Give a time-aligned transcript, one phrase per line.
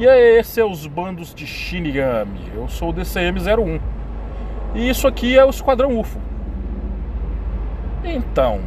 [0.00, 2.40] E aí, esse é os bandos de Shinigami.
[2.54, 3.78] Eu sou o DCM-01.
[4.74, 6.18] E isso aqui é o Esquadrão UFO.
[8.02, 8.60] Então,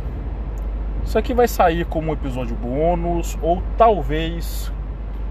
[1.04, 4.72] isso aqui vai sair como um episódio bônus, ou talvez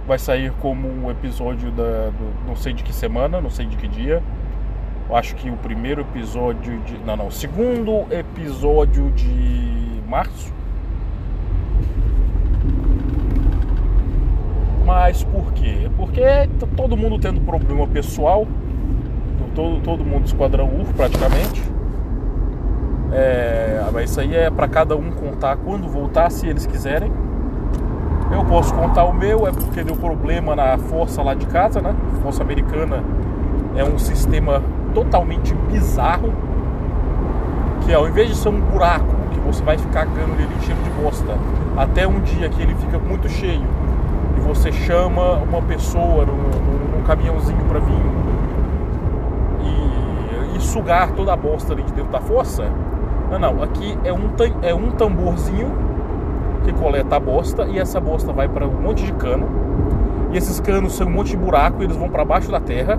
[0.04, 2.10] vai sair como um episódio da.
[2.10, 4.20] Do, não sei de que semana, não sei de que dia.
[5.08, 6.98] Eu acho que o primeiro episódio de.
[6.98, 10.52] Não, não, o segundo episódio de março.
[14.92, 15.90] Mas por quê?
[15.96, 16.20] Porque
[16.76, 18.46] todo mundo tendo problema pessoal,
[19.54, 21.62] todo, todo mundo do esquadrão UFO praticamente.
[23.10, 27.10] É, mas isso aí é para cada um contar quando voltar, se eles quiserem.
[28.30, 31.96] Eu posso contar o meu, é porque deu problema na força lá de casa, né?
[32.22, 33.02] Força americana
[33.74, 34.62] é um sistema
[34.92, 36.34] totalmente bizarro.
[37.86, 40.90] Que ao invés de ser um buraco que você vai ficar ganhando ele cheio de
[41.02, 41.32] bosta,
[41.78, 43.81] até um dia que ele fica muito cheio
[44.42, 47.94] você chama uma pessoa num, num caminhãozinho para vir
[49.60, 52.70] e, e, sugar toda a bosta ali de dentro da força.
[53.30, 54.30] Não, não, aqui é um,
[54.62, 55.70] é um tamborzinho
[56.64, 59.48] que coleta a bosta e essa bosta vai para um monte de cano.
[60.32, 62.98] E esses canos são um monte de buraco, e eles vão para baixo da terra.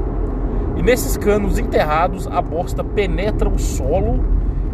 [0.76, 4.24] E nesses canos enterrados, a bosta penetra o solo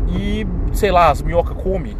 [0.07, 1.95] e, sei lá, as minhocas comem.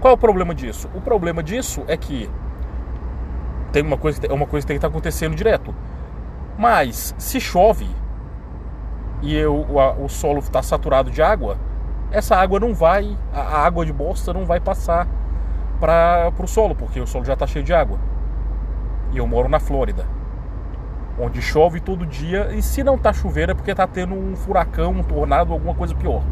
[0.00, 0.88] Qual é o problema disso?
[0.94, 2.28] O problema disso é que
[3.76, 5.74] tem uma coisa, é uma coisa que tem que estar acontecendo direto.
[6.56, 7.86] Mas se chove
[9.20, 11.58] e eu, o, o solo está saturado de água,
[12.10, 15.06] essa água não vai, a água de bosta não vai passar
[15.78, 17.98] para o solo, porque o solo já está cheio de água.
[19.12, 20.06] E eu moro na Flórida,
[21.20, 24.92] onde chove todo dia, e se não está chovendo é porque está tendo um furacão,
[24.92, 26.22] um tornado, alguma coisa pior.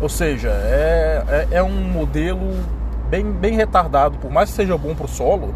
[0.00, 2.79] Ou seja, é, é, é um modelo
[3.10, 5.52] bem, bem retardado, por mais que seja bom para o solo,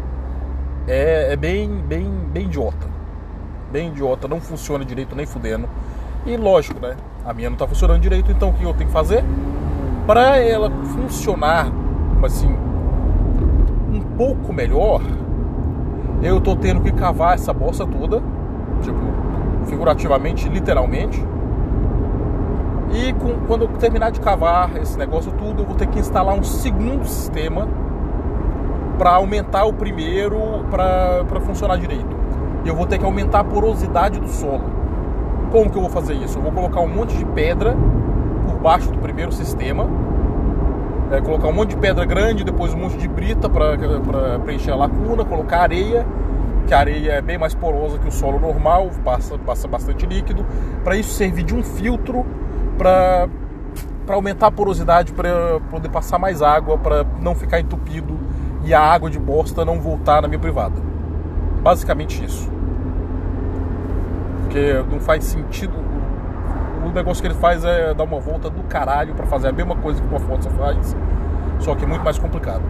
[0.87, 2.87] é, é bem, bem, bem idiota.
[3.71, 5.67] Bem idiota, não funciona direito nem fudendo.
[6.25, 6.95] E lógico, né?
[7.25, 9.23] A minha não está funcionando direito, então o que eu tenho que fazer?
[10.05, 11.71] Para ela funcionar
[12.23, 12.53] assim
[13.91, 15.01] um pouco melhor,
[16.21, 18.21] eu tô tendo que cavar essa bosta toda,
[18.81, 18.99] tipo,
[19.67, 21.23] figurativamente, literalmente.
[22.93, 26.35] E com, quando eu terminar de cavar esse negócio tudo, eu vou ter que instalar
[26.35, 27.67] um segundo sistema
[28.97, 32.15] para aumentar o primeiro para funcionar direito.
[32.63, 34.63] E eu vou ter que aumentar a porosidade do solo.
[35.51, 36.37] Como que eu vou fazer isso?
[36.37, 37.75] Eu vou colocar um monte de pedra
[38.47, 39.87] por baixo do primeiro sistema,
[41.11, 44.75] é, colocar um monte de pedra grande, depois um monte de brita para preencher a
[44.75, 46.05] lacuna, colocar areia,
[46.65, 50.45] que a areia é bem mais porosa que o solo normal, passa, passa bastante líquido,
[50.83, 52.25] para isso servir de um filtro
[52.77, 53.27] para
[54.07, 58.19] aumentar a porosidade, para poder passar mais água, para não ficar entupido
[58.63, 60.75] e a água de bosta não voltar na minha privada.
[61.61, 62.55] Basicamente isso
[64.55, 65.73] porque não faz sentido.
[66.85, 69.75] O negócio que ele faz é dar uma volta do caralho para fazer a mesma
[69.75, 70.95] coisa que o Forza faz,
[71.59, 72.61] só que é muito mais complicado.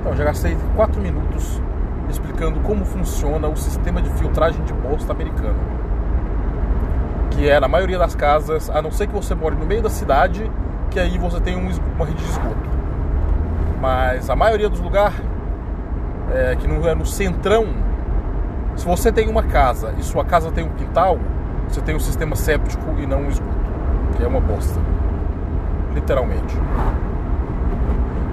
[0.00, 1.60] Então, já gastei 4 minutos
[2.08, 5.58] explicando como funciona o sistema de filtragem de bosta americano.
[7.34, 9.90] Que é na maioria das casas, a não ser que você more no meio da
[9.90, 10.50] cidade,
[10.90, 12.70] que aí você tem um, uma rede de esgoto.
[13.80, 15.20] Mas a maioria dos lugares,
[16.32, 17.66] é, que não é no centrão
[18.76, 21.18] se você tem uma casa e sua casa tem um quintal,
[21.68, 23.54] você tem um sistema séptico e não um esgoto,
[24.16, 24.80] que é uma bosta.
[25.94, 26.56] Literalmente.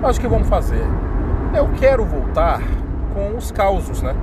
[0.02, 0.82] Mas o que vamos fazer?
[1.54, 2.62] Eu quero voltar
[3.14, 4.16] com os causos, né?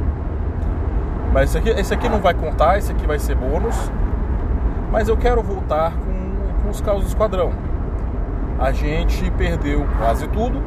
[1.32, 3.90] Mas esse aqui, esse aqui não vai contar, esse aqui vai ser bônus.
[4.96, 7.52] Mas eu quero voltar com, com os causos do esquadrão.
[8.58, 10.62] A gente perdeu quase tudo.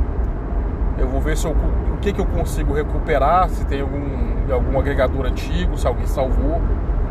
[1.00, 4.78] Eu vou ver se eu, o que, que eu consigo recuperar, se tem algum algum
[4.78, 6.62] agregador antigo, se alguém salvou.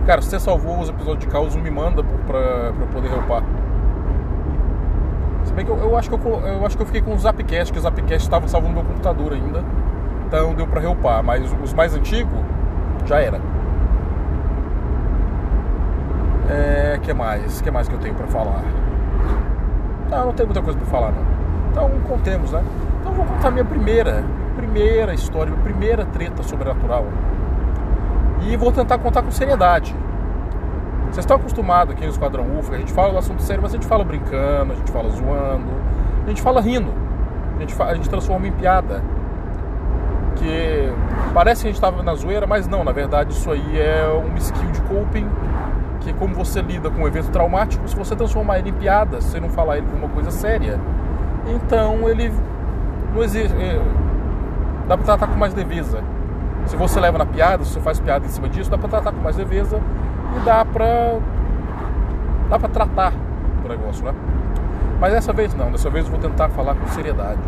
[0.06, 3.42] Cara, se você salvou os episódios de caos, me manda pra, pra eu poder reupar.
[5.42, 7.18] Se bem que eu, eu, acho que eu, eu acho que eu fiquei com o
[7.18, 9.64] Zapcast, que o Zapcast estava salvo no meu computador ainda.
[10.24, 11.24] Então deu pra reupar.
[11.24, 12.38] Mas os mais antigos,
[13.06, 13.40] já era.
[16.48, 17.60] É, que mais?
[17.60, 18.62] que mais que eu tenho pra falar?
[20.10, 21.22] Não, não tem muita coisa pra falar não.
[21.70, 22.62] Então contemos, né?
[23.00, 24.24] Então vou contar minha primeira
[24.58, 27.06] primeira história, minha primeira treta sobrenatural.
[28.42, 29.94] E vou tentar contar com seriedade.
[31.04, 33.76] Vocês estão acostumados aqui no Esquadrão UFO, a gente fala do assunto sério, mas a
[33.76, 35.72] gente fala brincando, a gente fala zoando,
[36.24, 36.92] a gente fala rindo,
[37.56, 39.02] a gente, fala, a gente transforma em piada.
[40.36, 40.92] Que
[41.32, 44.36] parece que a gente estava na zoeira, mas não, na verdade isso aí é um
[44.36, 45.28] skill de coping
[46.12, 49.28] que como você lida com um evento traumático, se você transformar ele em piada, se
[49.28, 50.80] você não falar ele como uma coisa séria,
[51.46, 52.32] então ele
[53.14, 53.54] não existe.
[53.56, 53.80] É,
[54.86, 56.02] dá pra tratar com mais leveza.
[56.66, 59.12] Se você leva na piada, se você faz piada em cima disso, dá pra tratar
[59.12, 59.80] com mais leveza
[60.36, 61.18] e dá pra.
[62.48, 63.12] dá pra tratar
[63.64, 64.14] o negócio, né?
[65.00, 67.40] Mas dessa vez não, dessa vez eu vou tentar falar com seriedade.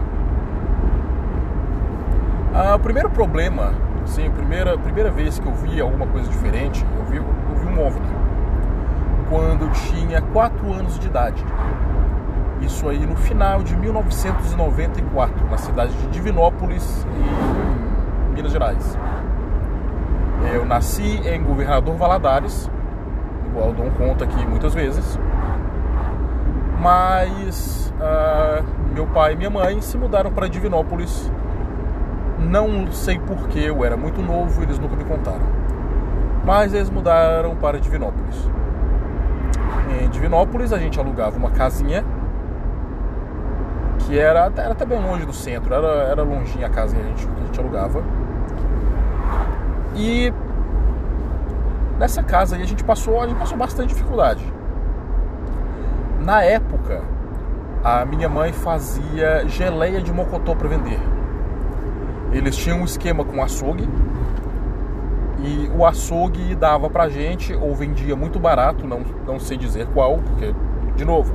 [2.54, 3.72] Ah, o primeiro problema,
[4.04, 7.66] sim, a primeira, primeira vez que eu vi alguma coisa diferente, eu vi, eu vi
[7.68, 8.19] um OVNI.
[9.31, 11.43] Quando eu tinha 4 anos de idade.
[12.61, 18.99] Isso aí no final de 1994, na cidade de Divinópolis, em Minas Gerais.
[20.53, 22.69] Eu nasci em Governador Valadares,
[23.47, 25.19] igual dou conta aqui muitas vezes.
[26.81, 31.31] Mas uh, meu pai e minha mãe se mudaram para Divinópolis.
[32.37, 35.47] Não sei porquê, eu era muito novo, eles nunca me contaram.
[36.44, 38.50] Mas eles mudaram para Divinópolis.
[39.98, 42.04] Em Divinópolis a gente alugava uma casinha
[43.98, 47.04] que era, era até bem longe do centro, era, era longinha a casa que a
[47.04, 48.02] gente, que a gente alugava.
[49.94, 50.32] E
[51.98, 54.44] nessa casa aí a gente passou, a gente passou bastante dificuldade.
[56.20, 57.02] Na época,
[57.82, 60.98] a minha mãe fazia geleia de mocotó para vender.
[62.32, 63.88] Eles tinham um esquema com açougue
[65.42, 70.19] e o açougue dava pra gente ou vendia muito barato, não, não sei dizer qual,
[70.19, 70.54] porque,
[70.96, 71.34] de novo,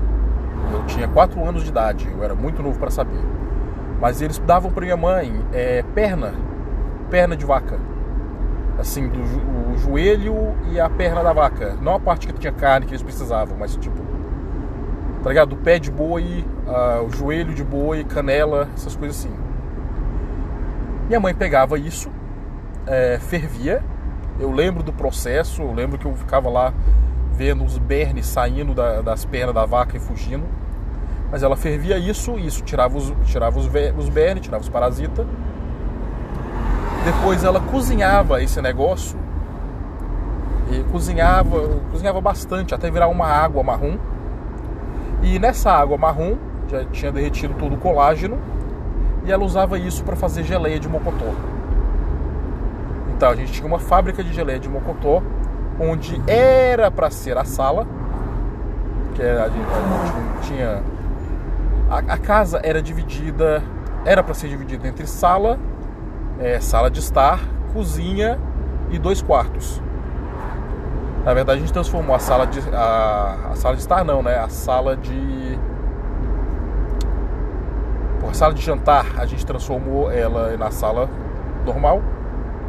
[0.71, 3.19] eu tinha 4 anos de idade, eu era muito novo para saber.
[3.99, 6.33] Mas eles davam para minha mãe é, perna,
[7.09, 7.79] perna de vaca.
[8.77, 9.21] Assim, do
[9.75, 11.75] o joelho e a perna da vaca.
[11.81, 14.03] Não a parte que tinha carne que eles precisavam, mas tipo.
[15.23, 15.53] Tá ligado?
[15.53, 19.35] O pé de boi, uh, o joelho de boi, canela, essas coisas assim.
[21.07, 22.09] Minha mãe pegava isso,
[22.85, 23.83] é, fervia.
[24.39, 26.73] Eu lembro do processo, eu lembro que eu ficava lá
[27.31, 30.43] vendo os bernes saindo da, das pernas da vaca e fugindo.
[31.31, 35.25] Mas ela fervia isso, isso tirava os, tirava os, os bernes, tirava os parasitas.
[37.03, 39.17] Depois ela cozinhava esse negócio.
[40.71, 43.97] E cozinhava, cozinhava bastante, até virar uma água marrom.
[45.21, 46.35] E nessa água marrom
[46.67, 48.37] já tinha derretido todo o colágeno.
[49.25, 51.33] E ela usava isso para fazer geleia de mocotó.
[53.31, 55.21] A gente tinha uma fábrica de geleia de mocotó
[55.79, 57.85] onde era para ser a sala,
[59.13, 60.83] que a gente, a gente tinha.
[61.89, 63.61] A, a, casa era dividida,
[64.05, 65.59] era para ser dividida entre sala,
[66.39, 67.39] é, sala de estar,
[67.73, 68.39] cozinha
[68.89, 69.81] e dois quartos.
[71.23, 74.37] Na verdade, a gente transformou a sala de a, a sala de estar não, né?
[74.37, 75.59] A sala de
[78.27, 81.09] a sala de jantar a gente transformou ela na sala
[81.65, 82.01] normal,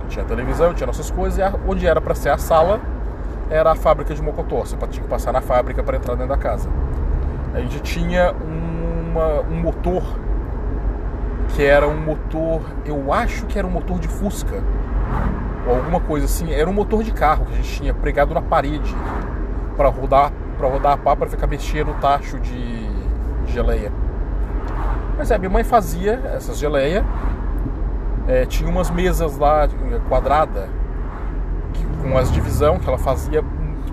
[0.08, 2.80] tinha televisão, tinha nossas coisas, e onde era para ser a sala
[3.50, 4.60] era a fábrica de Mocotó.
[4.60, 6.68] Você tinha que passar na fábrica para entrar dentro da casa.
[7.54, 10.02] A gente tinha uma, um motor
[11.54, 14.62] que era um motor, eu acho que era um motor de Fusca
[15.66, 16.52] ou alguma coisa assim.
[16.52, 18.94] Era um motor de carro que a gente tinha pregado na parede
[19.76, 22.86] para rodar para rodar a pá para ficar mexendo o tacho de,
[23.46, 23.92] geleia.
[25.16, 27.04] Mas é, minha mãe fazia essas geleia.
[28.28, 29.68] É, tinha umas mesas lá
[30.08, 30.68] quadrada
[32.02, 33.44] com as divisão que ela fazia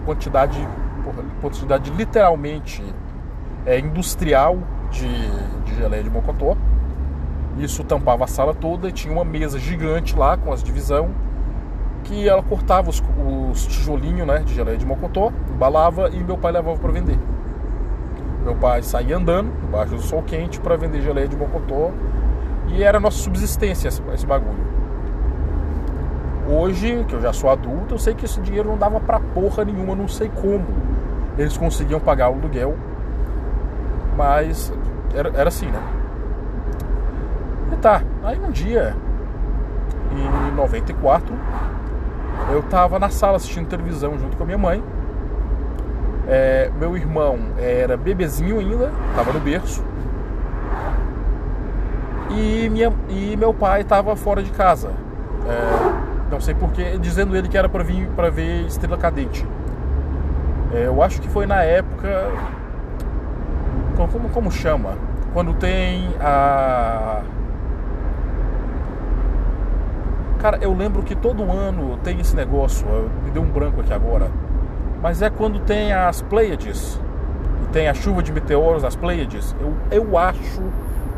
[0.06, 0.68] quantidade,
[1.40, 2.84] quantidade literalmente
[3.66, 4.58] é, industrial
[4.90, 5.08] de,
[5.66, 6.58] de geleia de mocotó.
[7.58, 11.12] Isso tampava a sala toda e tinha uma mesa gigante lá com as divisão
[12.04, 13.02] que ela cortava os,
[13.52, 17.18] os tijolinhos né, de geleia de mocotó, embalava e meu pai levava para vender.
[18.44, 21.92] Meu pai saía andando embaixo do sol quente para vender geleia de mocotó
[22.74, 24.74] e era nossa subsistência esse bagulho.
[26.50, 29.64] Hoje, que eu já sou adulto, eu sei que esse dinheiro não dava pra porra
[29.64, 30.66] nenhuma, não sei como.
[31.38, 32.76] Eles conseguiam pagar o aluguel,
[34.18, 34.74] mas
[35.16, 35.80] era, era assim, né?
[37.72, 38.96] E tá, aí um dia,
[40.12, 41.34] em 94,
[42.52, 44.84] eu tava na sala assistindo televisão junto com a minha mãe.
[46.28, 49.84] É, meu irmão era bebezinho ainda, tava no berço.
[52.36, 54.92] E, minha, e meu pai tava fora de casa.
[55.48, 59.46] É, não sei porquê, dizendo ele que era para vir para ver Estrela Cadente.
[60.74, 62.32] É, eu acho que foi na época.
[63.96, 64.98] Como, como chama?
[65.34, 67.22] Quando tem a.
[70.40, 72.86] Cara, eu lembro que todo ano tem esse negócio,
[73.24, 74.30] me deu um branco aqui agora.
[75.02, 77.00] Mas é quando tem as Pleiades.
[77.64, 79.56] E tem a chuva de meteoros nas Pleiades.
[79.60, 80.62] Eu, eu acho,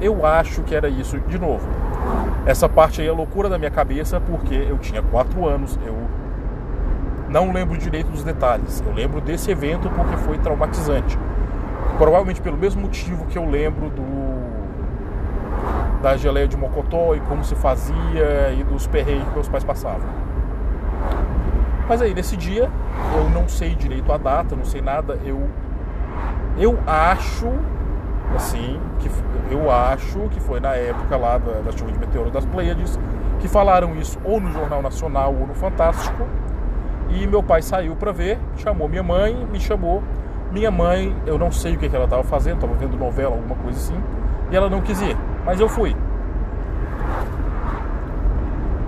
[0.01, 1.19] eu acho que era isso.
[1.19, 1.67] De novo,
[2.45, 5.95] essa parte aí é loucura da minha cabeça porque eu tinha 4 anos, eu
[7.29, 8.83] não lembro direito dos detalhes.
[8.85, 11.17] Eu lembro desse evento porque foi traumatizante.
[11.97, 14.25] Provavelmente pelo mesmo motivo que eu lembro do
[16.01, 20.07] da geleia de mocotó e como se fazia e dos perreios que meus pais passavam.
[21.89, 22.69] Mas aí, nesse dia,
[23.17, 25.49] eu não sei direito a data, não sei nada, eu
[26.57, 27.51] eu acho
[28.35, 29.09] assim, que
[29.51, 32.99] eu acho que foi na época lá da, da chuva de meteoro das Pleiades,
[33.39, 36.25] que falaram isso ou no Jornal Nacional ou no Fantástico.
[37.09, 40.01] E meu pai saiu para ver, chamou minha mãe, me chamou.
[40.51, 43.55] Minha mãe, eu não sei o que, que ela estava fazendo, estava vendo novela, alguma
[43.55, 44.01] coisa assim,
[44.49, 45.95] e ela não quis ir, mas eu fui.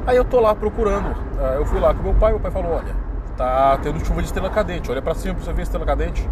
[0.05, 2.71] Aí eu tô lá procurando, ah, eu fui lá com meu pai, meu pai falou,
[2.71, 2.95] olha,
[3.35, 6.29] tá tendo chuva de estrela cadente, olha para cima pra você ver a estrela cadente.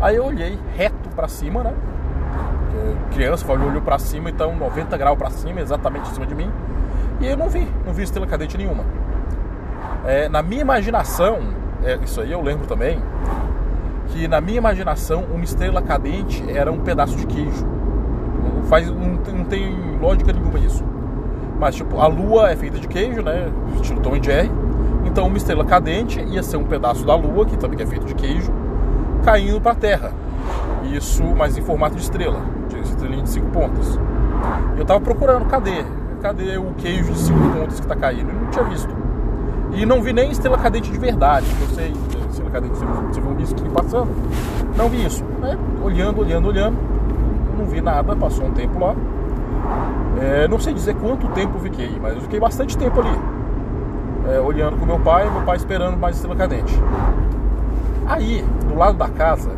[0.00, 1.72] Aí eu olhei reto para cima, né?
[3.12, 6.50] Criança, olhou para cima, então 90 graus para cima, exatamente em cima de mim.
[7.20, 8.84] E eu não vi, não vi estrela cadente nenhuma.
[10.06, 11.38] É, na minha imaginação,
[11.84, 13.02] é, isso aí eu lembro também,
[14.08, 17.66] que na minha imaginação uma estrela cadente era um pedaço de queijo.
[17.66, 20.84] Não, faz, não, não tem lógica nenhuma isso.
[21.58, 23.52] Mas tipo, a lua é feita de queijo, né?
[23.76, 24.50] Estilo Tom e Jerry.
[25.04, 28.14] Então uma estrela cadente ia ser um pedaço da lua, que também é feito de
[28.14, 28.52] queijo,
[29.22, 30.12] caindo para a Terra.
[30.90, 32.40] Isso, mas em formato de estrela,
[33.00, 33.98] estrelinha de cinco pontas.
[34.76, 35.84] Eu tava procurando, cadê?
[36.20, 38.28] Cadê o queijo de cinco pontas que tá caindo?
[38.30, 38.94] Eu não tinha visto.
[39.72, 41.46] E não vi nem estrela cadente de verdade.
[41.60, 41.92] Eu sei,
[42.28, 44.10] estrela cadente, você viu um risquinho passando.
[44.76, 45.24] Não vi isso.
[45.42, 46.76] É, olhando, olhando, olhando.
[47.56, 48.94] Não vi nada, passou um tempo lá.
[50.20, 53.18] É, não sei dizer quanto tempo eu fiquei, mas eu fiquei bastante tempo ali.
[54.28, 56.78] É, olhando com meu pai, meu pai esperando mais estrela cadente.
[58.06, 59.50] Aí, do lado da casa,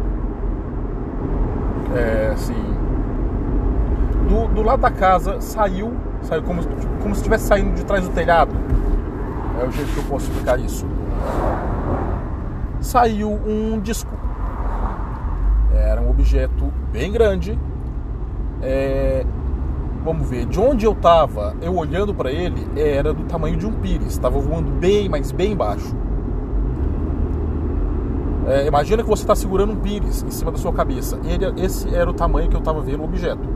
[1.94, 2.72] é, assim,
[4.32, 6.62] do, do lado da casa saiu, saiu como,
[7.02, 8.54] como se estivesse saindo de trás do telhado.
[9.60, 10.86] É o jeito que eu posso explicar isso.
[12.80, 14.10] Saiu um disco.
[15.74, 17.58] Era um objeto bem grande.
[18.62, 19.24] É,
[20.02, 23.72] vamos ver, de onde eu estava, eu olhando para ele, era do tamanho de um
[23.72, 24.12] pires.
[24.12, 25.94] Estava voando bem, mas bem baixo.
[28.46, 31.18] É, imagina que você está segurando um pires em cima da sua cabeça.
[31.24, 33.51] Ele, esse era o tamanho que eu estava vendo o objeto.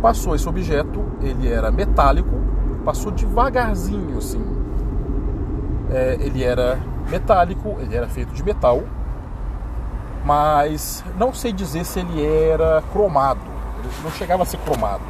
[0.00, 2.30] Passou esse objeto, ele era metálico,
[2.84, 4.42] passou devagarzinho assim.
[5.90, 6.78] É, ele era
[7.10, 8.82] metálico, ele era feito de metal,
[10.24, 13.40] mas não sei dizer se ele era cromado.
[13.78, 15.02] Ele não chegava a ser cromado.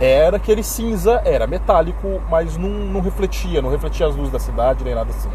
[0.00, 4.84] Era aquele cinza, era metálico, mas não, não refletia, não refletia as luzes da cidade
[4.84, 5.30] nem nada assim.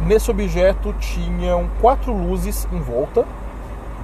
[0.00, 3.24] Nesse objeto tinham quatro luzes em volta,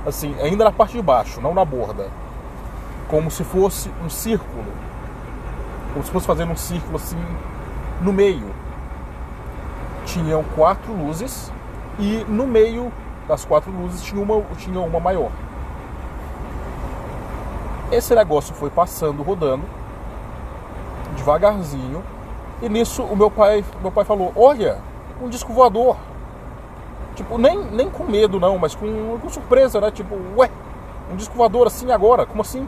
[0.06, 2.08] assim, ainda na parte de baixo, não na borda,
[3.08, 4.64] como se fosse um círculo,
[5.92, 7.18] como se fosse fazendo um círculo assim
[8.00, 8.54] no meio.
[10.04, 11.52] Tinham quatro luzes
[11.98, 12.92] e no meio
[13.28, 15.30] das quatro luzes tinha uma, tinha uma maior.
[17.90, 19.64] Esse negócio foi passando, rodando,
[21.16, 22.02] devagarzinho,
[22.62, 24.78] e nisso o meu pai, meu pai falou: Olha,
[25.20, 25.96] um disco voador.
[27.14, 29.90] Tipo, nem, nem com medo não, mas com, com surpresa, né?
[29.90, 30.50] Tipo, ué,
[31.12, 32.24] um disco voador assim agora?
[32.24, 32.66] Como assim?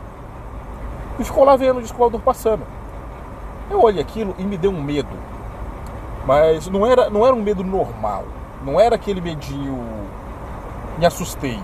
[1.19, 2.63] E ficou lá vendo o disco voador passando.
[3.71, 5.17] Eu olhei aquilo e me deu um medo.
[6.27, 8.25] Mas não era, não era um medo normal.
[8.65, 9.79] Não era aquele medinho.
[10.99, 11.61] Me assustei.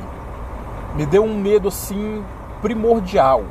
[0.94, 2.24] Me deu um medo assim
[2.60, 3.42] primordial.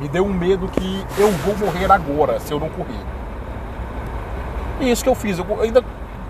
[0.00, 3.04] Me deu um medo que eu vou morrer agora se eu não correr.
[4.80, 5.38] E isso que eu fiz.
[5.38, 5.84] Eu ainda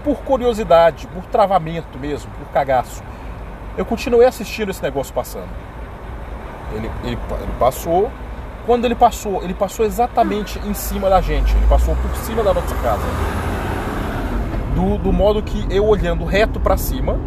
[0.05, 3.03] por curiosidade, por travamento mesmo, por cagaço.
[3.77, 5.49] Eu continuei assistindo esse negócio passando.
[6.75, 8.11] Ele, ele, ele, passou.
[8.65, 11.55] Quando ele passou, ele passou exatamente em cima da gente.
[11.57, 13.03] Ele passou por cima da nossa casa.
[14.75, 17.19] Do, do modo que eu olhando reto para cima,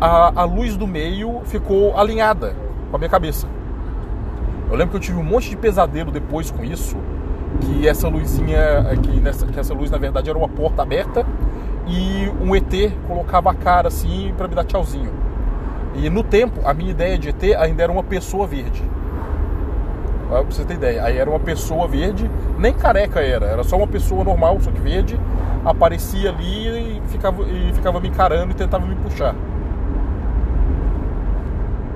[0.00, 2.54] a, a luz do meio ficou alinhada
[2.90, 3.46] com a minha cabeça.
[4.70, 6.96] Eu lembro que eu tive um monte de pesadelo depois com isso.
[7.62, 11.26] Que essa luzinha, que, nessa, que essa luz na verdade era uma porta aberta
[11.86, 15.10] e um ET colocava a cara assim para me dar tchauzinho.
[15.94, 18.84] E no tempo, a minha ideia de ET ainda era uma pessoa verde.
[20.30, 21.04] Pra você ter ideia.
[21.04, 24.80] Aí era uma pessoa verde, nem careca era, era só uma pessoa normal, só que
[24.80, 25.18] verde,
[25.64, 29.34] aparecia ali e ficava, e ficava me encarando e tentava me puxar.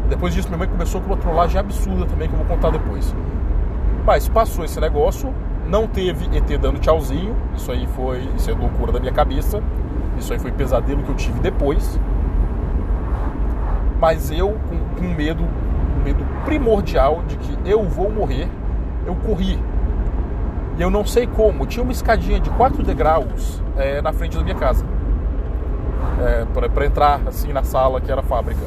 [0.09, 3.15] Depois disso, minha mãe começou com uma trollagem absurda também, que eu vou contar depois.
[4.05, 5.33] Mas passou esse negócio,
[5.69, 9.63] não teve ET dando tchauzinho, isso aí foi, isso é loucura da minha cabeça.
[10.19, 11.99] Isso aí foi pesadelo que eu tive depois.
[14.01, 15.45] Mas eu, com, com medo,
[16.05, 18.49] medo primordial de que eu vou morrer,
[19.07, 19.59] eu corri.
[20.77, 24.43] E eu não sei como, tinha uma escadinha de 4 degraus é, na frente da
[24.43, 24.85] minha casa.
[26.23, 28.61] É, para entrar assim na sala que era a fábrica.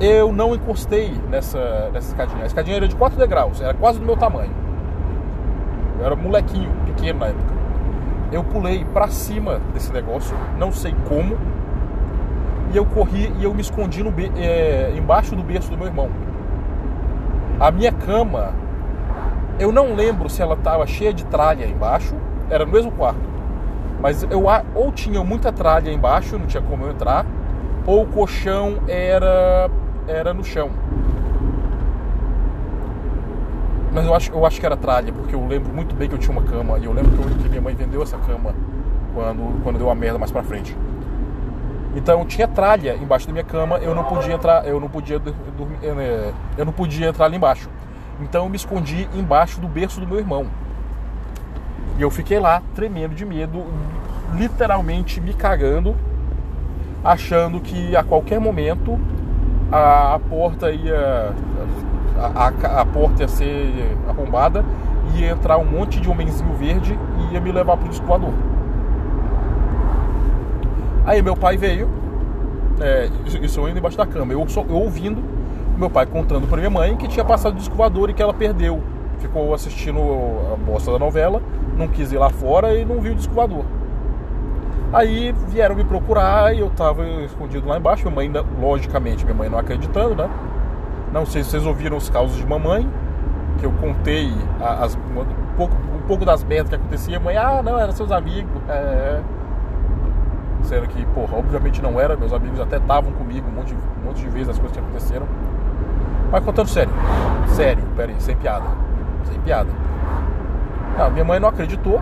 [0.00, 2.42] eu não encostei nessa, nessa escadinha.
[2.42, 4.52] A escadinha era de 4 degraus, era quase do meu tamanho.
[5.98, 7.52] Eu era molequinho, pequeno na época.
[8.32, 11.36] Eu pulei para cima desse negócio, não sei como,
[12.72, 16.08] e eu corri e eu me escondi no, é, embaixo do berço do meu irmão.
[17.60, 18.54] A minha cama,
[19.58, 22.16] eu não lembro se ela estava cheia de tralha embaixo,
[22.48, 23.20] era no mesmo quarto.
[24.00, 27.24] Mas eu ou tinha muita tralha embaixo, não tinha como eu entrar,
[27.86, 29.70] ou o colchão era
[30.08, 30.70] era no chão.
[33.92, 36.18] Mas eu acho, eu acho que era tralha, porque eu lembro muito bem que eu
[36.18, 36.78] tinha uma cama.
[36.78, 38.54] E eu lembro que, eu, que minha mãe vendeu essa cama
[39.14, 40.74] quando, quando deu a merda mais pra frente.
[41.94, 45.78] Então tinha tralha embaixo da minha cama, eu não podia entrar, eu não podia dormir,
[45.82, 47.68] eh, eu não podia entrar ali embaixo.
[48.20, 50.46] Então eu me escondi embaixo do berço do meu irmão.
[51.98, 53.64] E eu fiquei lá tremendo de medo,
[54.34, 55.94] literalmente me cagando,
[57.04, 58.98] achando que a qualquer momento
[59.70, 61.32] a, a porta ia
[62.18, 64.64] a, a, a, porta ia ser arrombada
[65.14, 68.06] ia entrar um monte de homenzinho verde e ia me levar pro disco
[71.04, 71.88] Aí meu pai veio,
[72.80, 73.08] é,
[73.42, 75.22] isso eu indo embaixo da cama, eu, eu ouvindo
[75.76, 77.76] meu pai contando para minha mãe que tinha passado o disco
[78.08, 78.82] e que ela perdeu.
[79.18, 79.98] Ficou assistindo
[80.52, 81.40] a bosta da novela,
[81.76, 83.34] não quis ir lá fora e não viu o disco
[84.92, 88.04] Aí vieram me procurar e eu tava escondido lá embaixo.
[88.04, 90.28] Minha mãe, logicamente, minha mãe não acreditando, né?
[91.12, 92.88] Não sei se vocês ouviram os causos de mamãe,
[93.58, 94.30] que eu contei
[94.60, 97.18] as, um, pouco, um pouco das merdas que acontecia.
[97.18, 98.50] Mãe, ah, não, eram seus amigos.
[98.68, 99.20] É...
[100.62, 102.16] Sendo que, porra, obviamente não era.
[102.16, 104.82] Meus amigos até estavam comigo um monte, de, um monte de vezes as coisas que
[104.82, 105.26] aconteceram.
[106.30, 106.92] Mas contando sério,
[107.48, 108.66] sério, peraí, sem piada.
[109.24, 109.68] Sem piada.
[110.98, 112.00] Não, minha mãe não acreditou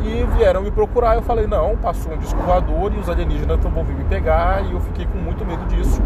[0.00, 1.16] e vieram me procurar.
[1.16, 4.64] Eu falei: não, passou um disco voador e os alienígenas vão vir me pegar.
[4.64, 6.00] E eu fiquei com muito medo disso.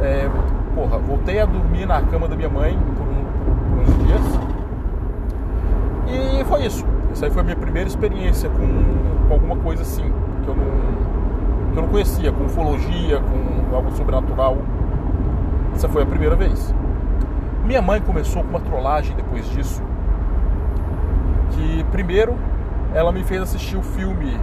[0.00, 0.28] É,
[0.74, 3.24] porra, voltei a dormir na cama da minha mãe por, um,
[3.68, 4.40] por uns dias.
[6.08, 6.84] E foi isso.
[7.12, 11.78] Isso aí foi a minha primeira experiência com alguma coisa assim, que eu não, que
[11.78, 14.58] eu não conhecia, com ufologia, com algo sobrenatural.
[15.74, 16.74] Essa foi a primeira vez.
[17.64, 19.82] Minha mãe começou com uma trollagem depois disso.
[21.50, 22.36] Que primeiro
[22.94, 24.36] ela me fez assistir o filme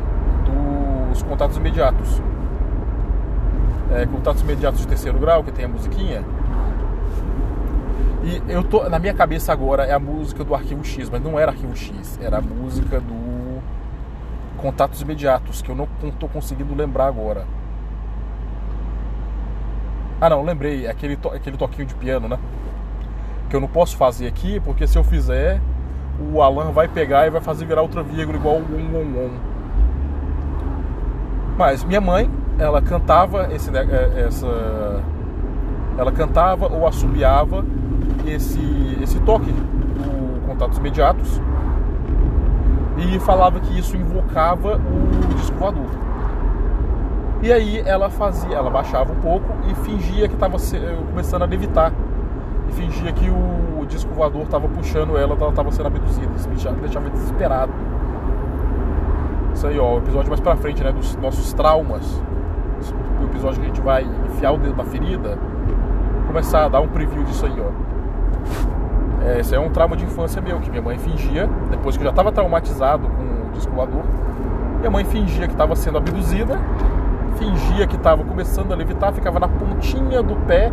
[1.11, 2.21] dos Contatos Imediatos.
[3.91, 6.23] É, Contatos Imediatos de terceiro grau, que tem a musiquinha.
[8.23, 8.87] E eu tô.
[8.89, 12.19] Na minha cabeça agora é a música do Arquivo X, mas não era Arquivo X,
[12.21, 13.26] era a música do
[14.57, 15.87] Contatos Imediatos, que eu não,
[16.19, 17.45] tô conseguindo lembrar agora.
[20.19, 22.39] Ah não, lembrei, é aquele, to, aquele toquinho de piano, né?
[23.49, 25.61] Que eu não posso fazer aqui, porque se eu fizer,
[26.33, 29.39] o Alan vai pegar e vai fazer virar outra vírgula igual o um, um, um.
[31.55, 35.03] Mas minha mãe, ela cantava esse, é, essa,
[35.97, 37.63] ela cantava ou assobiava
[38.25, 41.39] esse, esse toque do contatos imediatos
[42.97, 45.85] e falava que isso invocava o disco voador.
[47.41, 50.57] E aí ela fazia, ela baixava um pouco e fingia que estava
[51.09, 51.93] começando a levitar
[52.67, 56.31] e fingia que o disco voador estava puxando ela, ela estava sendo abduzida.
[56.35, 57.71] Isso me deixava desesperado.
[59.53, 62.21] Isso aí, ó, o episódio mais pra frente, né, dos nossos traumas.
[63.21, 65.37] O episódio que a gente vai enfiar o dedo na ferida.
[66.27, 68.76] Começar a dar um preview disso aí, ó.
[69.25, 72.05] É, esse é um trauma de infância meu, que minha mãe fingia, depois que eu
[72.05, 74.03] já estava traumatizado com o disco voador,
[74.79, 76.59] minha mãe fingia que estava sendo abduzida,
[77.37, 80.71] fingia que estava começando a levitar, ficava na pontinha do pé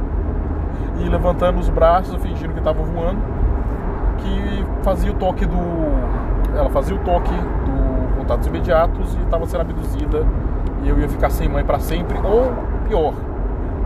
[1.00, 3.20] e levantando os braços, fingindo que estava voando,
[4.18, 5.56] que fazia o toque do.
[6.56, 10.24] Ela fazia o toque do contatos imediatos e estava sendo abduzida
[10.82, 12.52] e eu ia ficar sem mãe para sempre, ou
[12.86, 13.14] pior,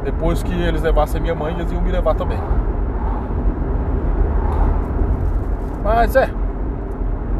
[0.04, 2.38] depois que eles levassem minha mãe, eles iam me levar também.
[5.82, 6.30] Mas é,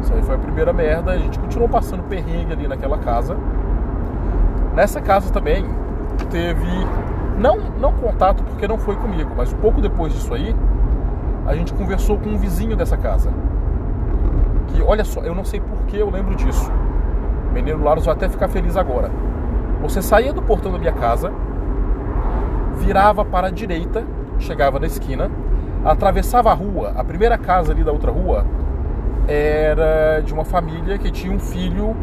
[0.01, 1.11] isso aí foi a primeira merda.
[1.11, 3.35] A gente continuou passando perrengue ali naquela casa.
[4.75, 5.65] Nessa casa também
[6.29, 6.67] teve
[7.37, 10.55] não, não contato porque não foi comigo, mas pouco depois disso aí,
[11.45, 13.31] a gente conversou com um vizinho dessa casa.
[14.67, 16.71] Que, olha só, eu não sei por que eu lembro disso.
[17.49, 19.09] O menino Laros vai até ficar feliz agora.
[19.81, 21.31] Você saía do portão da minha casa,
[22.77, 24.05] virava para a direita,
[24.37, 25.31] chegava na esquina,
[25.83, 28.45] atravessava a rua, a primeira casa ali da outra rua
[29.27, 31.95] era de uma família que tinha um filho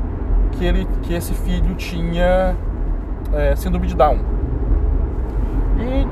[0.52, 2.54] que ele que esse filho tinha
[3.32, 4.18] é, síndrome de Down.
[5.78, 6.06] E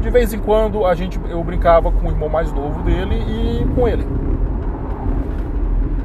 [0.00, 3.66] de vez em quando a gente, eu brincava com o irmão mais novo dele e
[3.74, 4.06] com ele.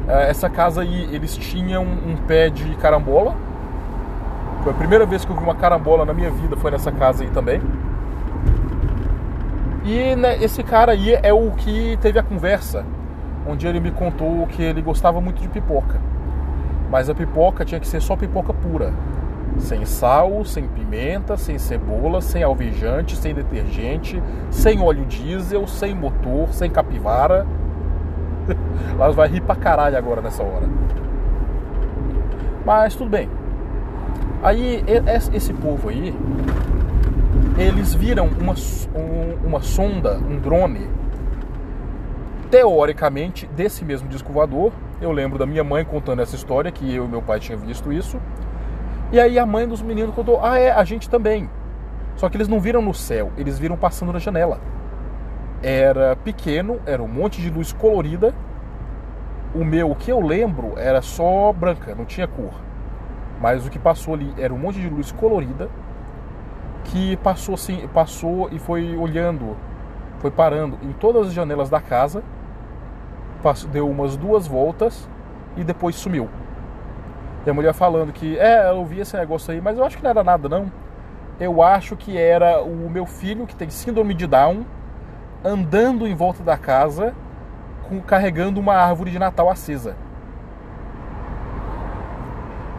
[0.08, 3.36] É, essa casa aí, eles tinham um pé de carambola.
[4.64, 7.24] Foi a primeira vez que eu vi uma carambola na minha vida, foi nessa casa
[7.24, 7.62] aí também.
[9.86, 12.84] E né, esse cara aí é o que teve a conversa,
[13.48, 16.02] onde ele me contou que ele gostava muito de pipoca.
[16.90, 18.92] Mas a pipoca tinha que ser só pipoca pura.
[19.60, 26.52] Sem sal, sem pimenta, sem cebola, sem alvejante, sem detergente, sem óleo diesel, sem motor,
[26.52, 27.46] sem capivara.
[29.00, 30.68] Elas vai rir pra caralho agora nessa hora.
[32.66, 33.30] Mas tudo bem.
[34.42, 34.84] Aí
[35.32, 36.14] esse povo aí,
[37.58, 38.54] eles viram uma,
[38.94, 40.90] um, uma sonda, um drone,
[42.52, 44.74] teoricamente desse mesmo disco voador.
[45.02, 47.94] Eu lembro da minha mãe contando essa história, que eu e meu pai tinham visto
[47.94, 48.20] isso.
[49.12, 51.50] E aí a mãe dos meninos contou: Ah, é, a gente também.
[52.18, 54.60] Só que eles não viram no céu, eles viram passando na janela.
[55.64, 58.34] Era pequeno, era um monte de luz colorida.
[59.54, 62.54] O meu, o que eu lembro, era só branca, não tinha cor.
[63.40, 65.70] Mas o que passou ali era um monte de luz colorida
[66.86, 69.56] que passou assim, passou e foi olhando,
[70.20, 72.24] foi parando em todas as janelas da casa,
[73.72, 75.08] deu umas duas voltas
[75.56, 76.30] e depois sumiu.
[77.46, 80.04] E a mulher falando que, é, eu vi esse negócio aí, mas eu acho que
[80.04, 80.72] não era nada não.
[81.40, 84.66] Eu acho que era o meu filho que tem síndrome de Down
[85.44, 87.14] andando em volta da casa
[87.88, 89.96] com, carregando uma árvore de Natal acesa.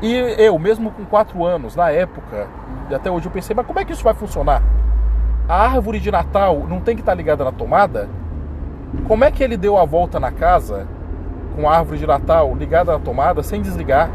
[0.03, 2.47] E eu, mesmo com 4 anos, na época,
[2.95, 4.63] até hoje eu pensei, mas como é que isso vai funcionar?
[5.49, 8.09] A árvore de Natal não tem que estar ligada na tomada?
[9.07, 10.87] Como é que ele deu a volta na casa
[11.55, 14.11] com a árvore de Natal ligada na tomada sem desligar?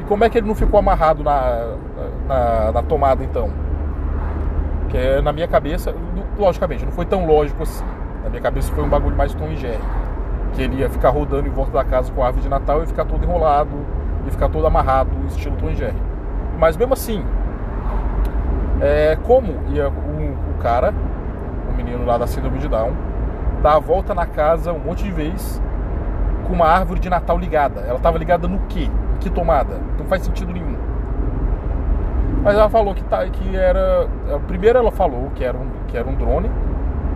[0.00, 1.76] E como é que ele não ficou amarrado na,
[2.26, 3.50] na, na tomada então?
[4.88, 5.94] Que é, na minha cabeça,
[6.36, 7.84] logicamente, não foi tão lógico assim.
[8.24, 9.78] Na minha cabeça foi um bagulho mais Jerry.
[10.54, 12.86] Que ele ia ficar rodando em volta da casa com a árvore de Natal e
[12.86, 15.96] ficar todo enrolado e ficar todo amarrado, estilo Tom Jerry.
[16.58, 17.24] Mas mesmo assim,
[18.80, 20.92] é, como ia o, o, cara,
[21.70, 22.92] o menino lá da síndrome de Down,
[23.62, 25.60] dar a volta na casa um monte de vezes
[26.46, 27.80] com uma árvore de Natal ligada.
[27.80, 28.90] Ela estava ligada no quê?
[29.14, 29.78] Em que tomada?
[29.98, 30.76] Não faz sentido nenhum.
[32.42, 34.08] Mas ela falou que, tá, que era.
[34.46, 36.50] Primeiro ela falou que era um, que era um drone,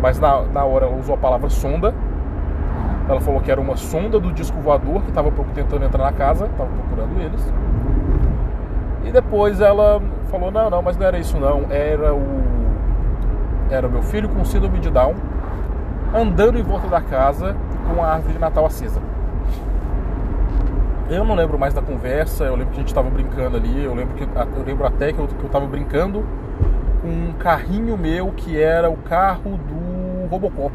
[0.01, 1.95] mas na, na hora ela usou a palavra sonda
[3.09, 6.47] ela falou que era uma sonda do disco voador que estava tentando entrar na casa,
[6.47, 7.53] estava procurando eles.
[9.05, 11.67] E depois ela falou: não, não, mas não era isso não.
[11.71, 12.43] Era o.
[13.71, 15.15] Era meu filho com síndrome de Down
[16.15, 17.57] andando em volta da casa
[17.89, 19.01] com a árvore de Natal acesa.
[21.11, 23.95] Eu não lembro mais da conversa, eu lembro que a gente estava brincando ali, eu
[23.95, 26.25] lembro, que, eu lembro até que eu, que eu tava brincando
[27.03, 30.73] com um carrinho meu que era o carro do Robocop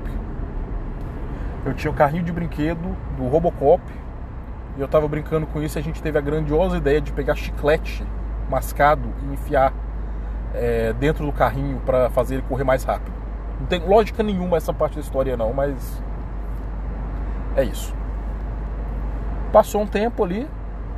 [1.66, 3.84] eu tinha o carrinho de brinquedo do Robocop
[4.78, 7.36] e eu tava brincando com isso e a gente teve a grandiosa ideia de pegar
[7.36, 8.04] chiclete
[8.50, 9.74] mascado e enfiar
[10.54, 13.14] é, dentro do carrinho para fazer ele correr mais rápido.
[13.60, 16.02] Não tem lógica nenhuma essa parte da história não, mas
[17.56, 17.94] é isso.
[19.52, 20.48] Passou um tempo ali,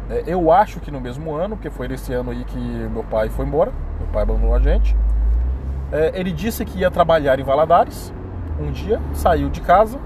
[0.09, 3.29] é, eu acho que no mesmo ano, porque foi nesse ano aí que meu pai
[3.29, 4.95] foi embora, meu pai abandonou a gente.
[5.91, 8.13] É, ele disse que ia trabalhar em Valadares
[8.59, 9.99] um dia, saiu de casa,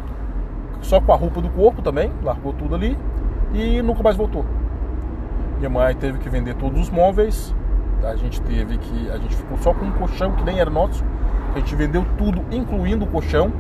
[0.82, 2.98] só com a roupa do corpo também, largou tudo ali
[3.54, 4.46] e nunca mais voltou.
[5.58, 7.54] Minha mãe teve que vender todos os móveis,
[8.04, 9.10] a gente teve que.
[9.10, 11.04] A gente ficou só com um colchão que nem era nosso,
[11.54, 13.52] a gente vendeu tudo, incluindo o colchão.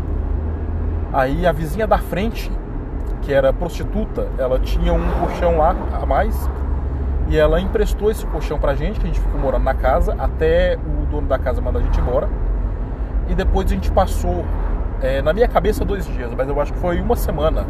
[1.14, 2.52] Aí a vizinha da frente,
[3.22, 6.50] que era prostituta, ela tinha um colchão lá a mais
[7.28, 10.78] e ela emprestou esse colchão pra gente, que a gente ficou morando na casa, até
[10.78, 12.30] o dono da casa mandar a gente embora.
[13.28, 14.46] E depois a gente passou
[15.06, 17.64] é, na minha cabeça dois dias, mas eu acho que foi uma semana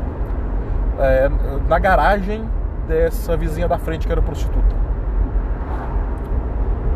[0.98, 1.30] é,
[1.68, 2.50] na garagem
[2.88, 4.74] dessa vizinha da frente que era prostituta.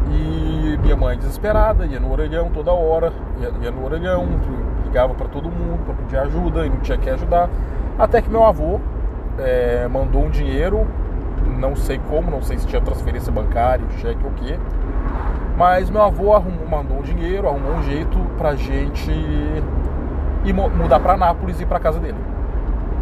[0.10, 4.26] E minha mãe desesperada, ia no orelhão toda hora, ia, ia no orelhão,
[4.86, 7.50] ligava para todo mundo para pedir ajuda e não tinha que ajudar.
[7.98, 8.80] Até que meu avô
[9.38, 10.88] é, mandou um dinheiro,
[11.58, 14.58] não sei como, não sei se tinha transferência bancária, cheque ou o quê.
[15.58, 19.12] Mas meu avô arrumou, mandou um dinheiro, arrumou um jeito pra gente
[20.44, 22.18] e mudar para Nápoles e para casa dele.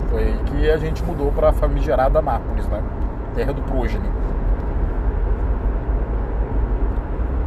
[0.10, 2.82] Foi aí que a gente mudou para a famigerada Nápoles, né?
[3.36, 4.10] Terra do prógene.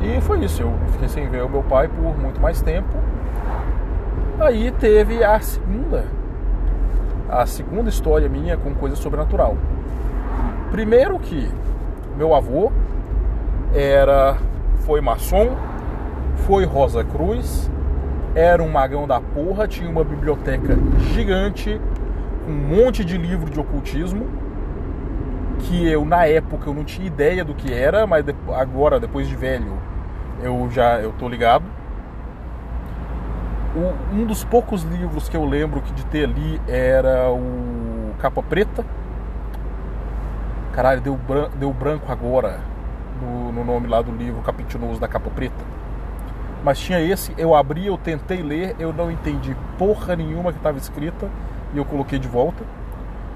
[0.02, 2.96] E foi isso, eu fiquei sem ver o meu pai por muito mais tempo.
[4.38, 6.06] Aí teve a segunda,
[7.28, 9.56] a segunda história minha com coisa sobrenatural.
[10.70, 11.50] Primeiro que
[12.16, 12.72] meu avô
[13.74, 14.38] era
[14.86, 15.50] foi maçom,
[16.46, 17.70] foi Rosa Cruz,
[18.34, 20.78] era um magão da porra, tinha uma biblioteca
[21.12, 21.80] gigante,
[22.44, 24.26] com um monte de livro de ocultismo,
[25.58, 28.24] que eu na época eu não tinha ideia do que era, mas
[28.56, 29.78] agora, depois de velho,
[30.42, 31.64] eu já eu tô ligado.
[34.12, 38.84] Um dos poucos livros que eu lembro que de ter ali era o Capa Preta.
[40.72, 42.60] Caralho, deu branco agora
[43.20, 45.79] no, no nome lá do livro Capitinoso da Capa Preta.
[46.62, 50.76] Mas tinha esse, eu abri, eu tentei ler, eu não entendi porra nenhuma que estava
[50.76, 51.28] escrita
[51.72, 52.62] e eu coloquei de volta.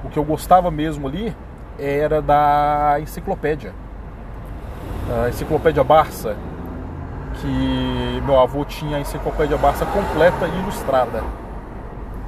[0.04, 1.34] O que eu gostava mesmo ali
[1.78, 3.72] era da enciclopédia.
[5.24, 6.36] A enciclopédia Barça,
[7.40, 11.22] que meu avô tinha a enciclopédia Barça completa e ilustrada.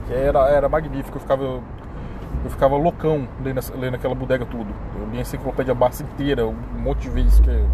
[0.07, 4.73] Que era, era magnífico, eu ficava, eu ficava loucão lendo, lendo aquela bodega tudo.
[4.99, 7.65] Eu li a enciclopédia Barça inteira, um monte de vezes que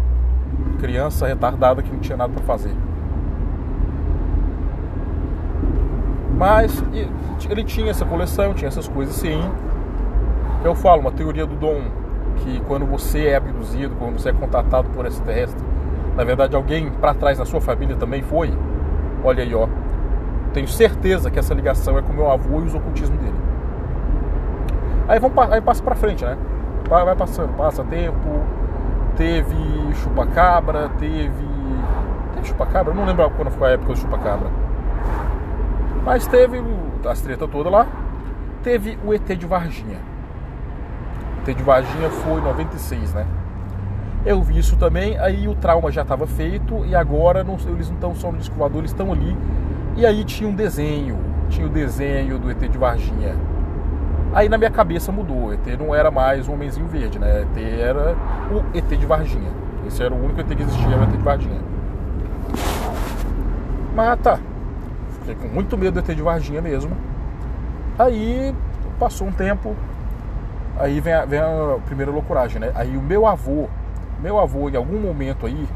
[0.79, 2.75] criança retardada que não tinha nada para fazer.
[6.43, 6.83] Mas
[7.49, 9.49] ele tinha essa coleção, tinha essas coisas sim.
[10.61, 11.83] Eu falo, uma teoria do Dom,
[12.39, 15.63] que quando você é abduzido, quando você é contatado por extraterrestre,
[16.17, 18.53] na verdade alguém para trás na sua família também foi.
[19.23, 19.69] Olha aí, ó.
[20.53, 23.39] Tenho certeza que essa ligação é com meu avô e os ocultismos dele.
[25.07, 26.37] Aí, vamos, aí passa pra frente, né?
[26.89, 28.41] Vai passando, passa tempo.
[29.15, 29.55] Teve
[29.95, 31.47] chupacabra, teve.
[32.33, 32.91] Teve chupacabra?
[32.91, 34.62] Eu não lembro quando foi a época do chupacabra.
[36.03, 36.61] Mas teve
[37.09, 37.87] as treta toda lá.
[38.61, 39.99] Teve o ET de Varginha.
[41.37, 43.25] O ET de Varginha foi em 96, né?
[44.25, 47.95] Eu vi isso também, aí o trauma já estava feito e agora não, eles não
[47.95, 49.35] estão só no disco voador, eles estão ali.
[49.97, 51.17] E aí tinha um desenho,
[51.49, 53.35] tinha o desenho do ET de Varginha.
[54.33, 57.39] Aí na minha cabeça mudou, o ET não era mais um homenzinho verde, né?
[57.39, 58.15] O ET era
[58.49, 59.51] o ET de Varginha.
[59.85, 61.61] Esse era o único ET que existia, o ET de Varginha.
[63.93, 64.39] Mas tá,
[65.23, 66.91] Fiquei com muito medo de ter de Varginha mesmo.
[67.97, 68.53] Aí
[68.99, 69.73] passou um tempo,
[70.77, 72.73] aí vem a, vem a primeira loucuragem, né?
[72.75, 73.69] Aí o meu avô,
[74.19, 75.67] meu avô em algum momento aí,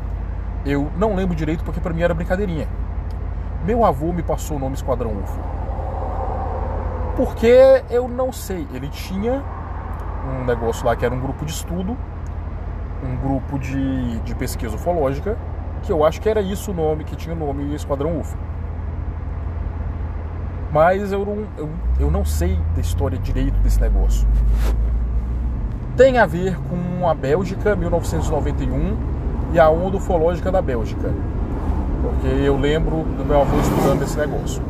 [0.65, 2.67] eu não lembro direito porque para mim era brincadeirinha.
[3.65, 5.39] Meu avô me passou o nome Esquadrão UFO.
[7.15, 9.41] Porque eu não sei, ele tinha
[10.29, 11.95] um negócio lá que era um grupo de estudo,
[13.01, 15.37] um grupo de, de pesquisa ufológica,
[15.83, 18.37] que eu acho que era isso o nome, que tinha o nome Esquadrão UFO
[20.71, 24.27] mas eu não, eu, eu não sei da história direito desse negócio.
[25.95, 28.95] Tem a ver com a Bélgica, 1991,
[29.53, 31.11] e a onda ufológica da Bélgica.
[32.01, 34.61] Porque eu lembro do meu avô estudando esse negócio.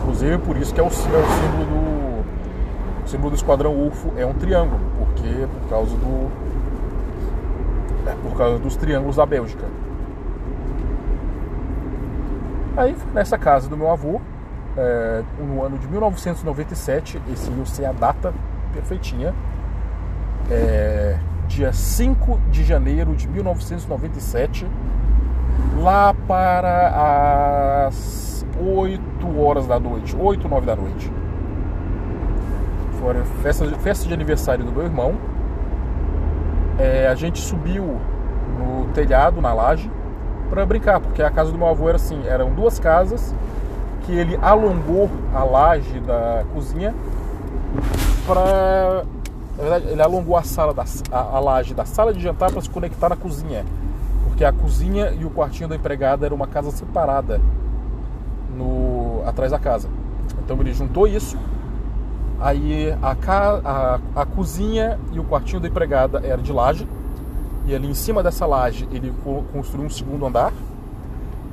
[0.00, 3.04] Inclusive por isso que é o, é o símbolo do.
[3.04, 6.30] O símbolo do esquadrão UFO é um triângulo, porque por causa do.
[8.06, 9.66] É por causa dos triângulos da Bélgica.
[12.76, 14.20] Aí nessa casa do meu avô,
[14.80, 18.32] é, no ano de 1997, esse ia ser a data
[18.72, 19.34] perfeitinha,
[20.50, 24.66] é, dia 5 de janeiro de 1997,
[25.82, 31.12] lá para as 8 horas da noite, 8, 9 da noite.
[32.98, 35.14] Foi festa, festa de aniversário do meu irmão.
[36.78, 37.98] É, a gente subiu
[38.58, 39.90] no telhado, na laje,
[40.48, 43.34] para brincar, porque a casa do meu avô era assim, eram duas casas
[44.10, 46.92] que ele alongou a laje da cozinha
[48.26, 49.04] para
[49.56, 52.60] na verdade ele alongou a sala da a, a laje da sala de jantar para
[52.60, 53.64] se conectar na cozinha.
[54.24, 57.40] Porque a cozinha e o quartinho da empregada era uma casa separada
[58.56, 59.88] no atrás da casa.
[60.42, 61.36] Então ele juntou isso.
[62.40, 63.14] Aí a,
[63.64, 66.88] a, a cozinha e o quartinho da empregada era de laje.
[67.66, 69.12] E ali em cima dessa laje ele
[69.52, 70.52] construiu um segundo andar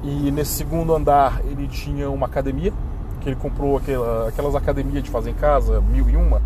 [0.08, 2.72] e nesse segundo andar ele tinha uma academia,
[3.20, 6.42] que ele comprou aquela, aquelas academias de fazer em casa, mil e uma.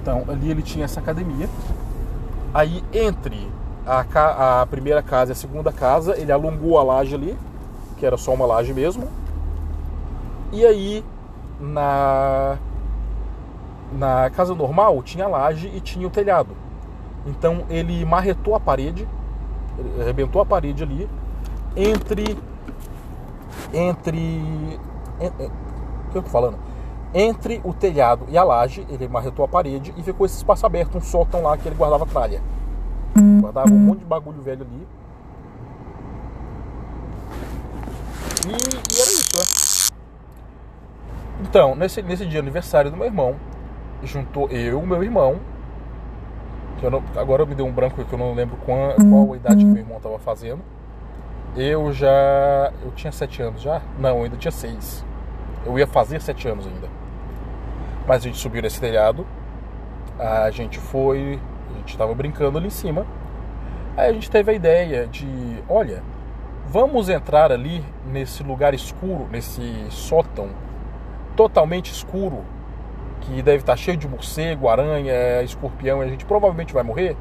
[0.00, 1.48] Então ali ele tinha essa academia.
[2.54, 3.50] Aí entre
[3.84, 7.36] a, a primeira casa e a segunda casa, ele alongou a laje ali,
[7.98, 9.08] que era só uma laje mesmo.
[10.52, 11.04] E aí
[11.58, 12.56] na
[13.90, 16.50] na casa normal tinha laje e tinha o telhado.
[17.26, 19.08] Então ele marretou a parede,
[20.00, 21.08] arrebentou a parede ali
[21.76, 22.38] entre
[23.72, 24.78] entre
[25.20, 26.58] o que eu tô falando?
[27.12, 30.98] Entre o telhado e a laje, ele marretou a parede e ficou esse espaço aberto,
[30.98, 32.42] um sótão lá que ele guardava tralha.
[33.40, 34.86] Guardava um monte de bagulho velho ali.
[38.46, 39.90] E, e era isso, né?
[41.48, 43.36] Então, nesse, nesse dia aniversário do meu irmão,
[44.02, 45.38] juntou eu, meu irmão,
[46.78, 49.36] que eu não, agora me deu um branco que eu não lembro qual, qual a
[49.36, 50.60] idade que meu irmão estava fazendo
[51.56, 52.72] eu já.
[52.82, 53.82] Eu tinha sete anos já?
[53.98, 55.04] Não, eu ainda tinha seis.
[55.64, 56.88] Eu ia fazer sete anos ainda.
[58.06, 59.26] Mas a gente subiu nesse telhado.
[60.18, 61.40] A gente foi.
[61.70, 63.06] A gente estava brincando ali em cima.
[63.96, 66.02] Aí a gente teve a ideia de: olha,
[66.66, 70.48] Vamos entrar ali nesse lugar escuro, nesse sótão
[71.36, 72.42] totalmente escuro,
[73.20, 77.16] que deve estar cheio de morcego, aranha, escorpião e a gente provavelmente vai morrer?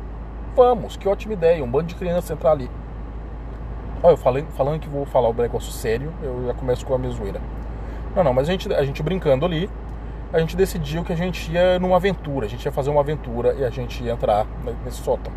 [0.56, 2.70] Vamos, que ótima ideia, um bando de crianças entrar ali.
[4.06, 6.98] Olha, eu falei, falando que vou falar o negócio sério, eu já começo com a
[6.98, 7.40] minha zoeira.
[8.14, 9.70] Não, não, mas a gente, a gente brincando ali,
[10.34, 13.54] a gente decidiu que a gente ia numa aventura, a gente ia fazer uma aventura
[13.54, 14.46] e a gente ia entrar
[14.84, 15.32] nesse sótão.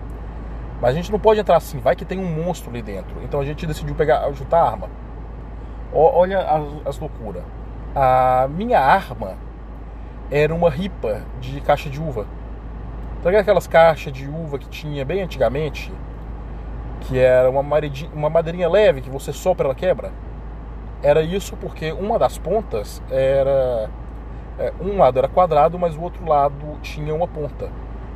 [0.81, 3.15] Mas a gente não pode entrar assim, vai que tem um monstro ali dentro.
[3.23, 4.91] Então a gente decidiu pegar, juntar a arma.
[5.93, 7.45] olha as, as loucuras.
[7.95, 9.35] A minha arma
[10.29, 12.27] era uma ripa de caixa de uva.
[13.23, 15.93] Sabe aquelas caixas de uva que tinha bem antigamente?
[17.03, 17.61] Que era uma,
[18.15, 20.11] uma madeirinha leve que você sopra ela quebra?
[21.03, 23.91] Era isso porque uma das pontas era.
[24.59, 27.71] É, um lado era quadrado, mas o outro lado tinha uma ponta.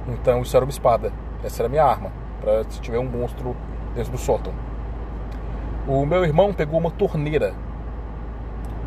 [0.09, 1.13] Então isso era uma espada.
[1.45, 2.11] Essa era a minha arma.
[2.41, 3.55] para se tiver um monstro
[3.95, 4.53] dentro do sótão.
[5.87, 7.55] O meu irmão pegou uma torneira.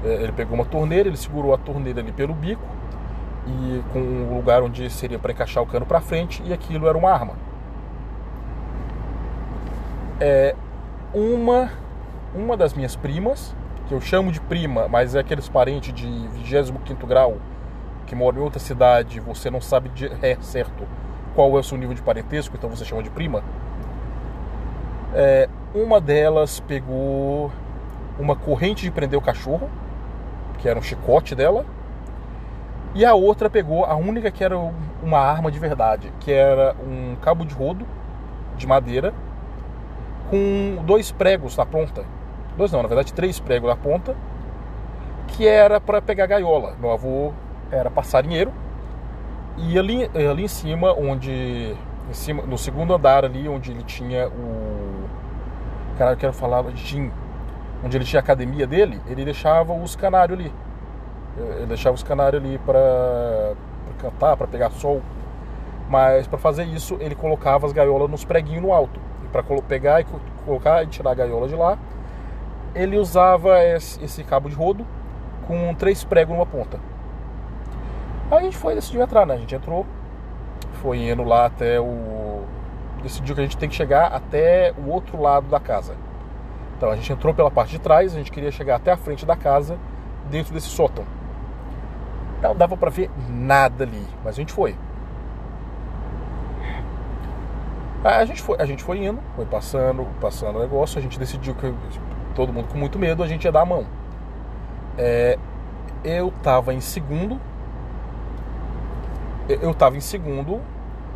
[0.04, 2.74] É, ele pegou uma torneira, ele segurou a torneira ali pelo bico
[3.46, 6.98] e com o lugar onde seria para encaixar o cano para frente e aquilo era
[6.98, 7.34] uma arma.
[10.20, 10.56] É
[11.14, 11.70] uma
[12.36, 13.56] uma das minhas primas,
[13.88, 17.38] que eu chamo de prima, mas é aqueles parentes de 25 grau
[18.06, 20.88] que moram em outra cidade, você não sabe de, é certo
[21.36, 23.44] qual é o seu nível de parentesco, então você chama de prima.
[25.14, 27.52] É, uma delas pegou
[28.20, 29.70] uma corrente de prender o cachorro,
[30.58, 31.66] que era um chicote dela,
[32.96, 34.58] e a outra pegou a única que era
[35.02, 37.86] uma arma de verdade, que era um cabo de rodo
[38.58, 39.14] de madeira
[40.34, 42.04] com dois pregos na ponta.
[42.58, 44.16] Dois não, na verdade três pregos na ponta,
[45.28, 46.76] que era para pegar gaiola.
[46.80, 47.32] Meu avô
[47.72, 48.52] era passarinheiro
[49.58, 51.78] e ali, ali em cima, onde
[52.10, 55.08] em cima, no segundo andar ali, onde ele tinha o
[56.00, 60.52] cara, eu quero falar onde ele tinha a academia dele, ele deixava os canários ali.
[61.38, 63.54] Ele deixava os canários ali para
[64.00, 65.00] cantar, para pegar sol.
[65.88, 69.00] Mas para fazer isso, ele colocava as gaiolas nos preguinhos no alto.
[69.34, 70.06] Para pegar e
[70.46, 71.78] colocar e tirar a gaiola de lá,
[72.74, 74.86] ele usava esse, esse cabo de rodo
[75.46, 76.80] com três pregos numa ponta.
[78.32, 79.34] Aí a gente foi decidiu entrar, né?
[79.34, 79.86] A gente entrou,
[80.82, 82.44] foi indo lá até o.
[83.02, 85.96] Decidiu que a gente tem que chegar até o outro lado da casa.
[86.78, 89.26] Então a gente entrou pela parte de trás, a gente queria chegar até a frente
[89.26, 89.78] da casa,
[90.30, 91.04] dentro desse sótão.
[92.42, 94.76] Não dava para ver nada ali, mas a gente foi.
[98.04, 101.56] A gente foi, a gente foi indo, foi passando, passando o negócio, a gente decidiu
[101.56, 101.74] que
[102.36, 103.86] todo mundo com muito medo, a gente ia dar a mão.
[104.98, 105.38] É,
[106.04, 107.40] eu tava em segundo.
[109.48, 110.60] Eu tava em segundo.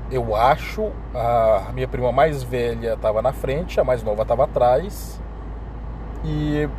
[0.09, 5.21] Eu acho a minha prima mais velha estava na frente, a mais nova estava atrás.
[6.23, 6.69] E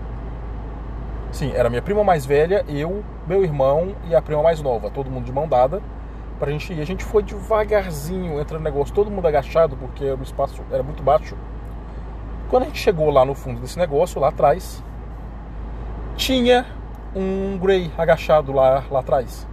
[1.30, 5.10] Sim, era minha prima mais velha, eu, meu irmão e a prima mais nova, todo
[5.10, 5.82] mundo de mão dada
[6.38, 6.80] pra gente ir.
[6.80, 11.02] A gente foi devagarzinho entrando no negócio, todo mundo agachado porque o espaço era muito
[11.02, 11.36] baixo.
[12.48, 14.82] Quando a gente chegou lá no fundo desse negócio, lá atrás,
[16.16, 16.66] tinha
[17.14, 19.46] um Grey agachado lá, lá atrás.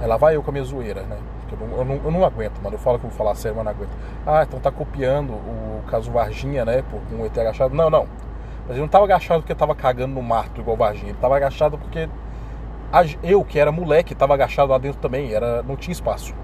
[0.00, 1.18] Aí lá vai eu com a minha zoeira, né?
[1.50, 2.74] Eu não, eu, não, eu não, aguento, mano.
[2.74, 3.96] Eu falo que eu vou falar sério, mas não aguento.
[4.26, 6.82] Ah, então tá copiando o caso Varginha, né?
[6.82, 7.74] Por um ET agachado.
[7.74, 8.06] Não, não.
[8.62, 11.10] Mas ele não estava agachado porque estava cagando no mato igual o Varginha.
[11.10, 12.08] Ele estava agachado porque
[13.22, 15.32] eu, que era moleque, estava agachado lá dentro também.
[15.32, 16.34] Era, não tinha espaço.